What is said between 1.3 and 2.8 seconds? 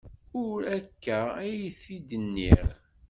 ay t-id-nniɣ.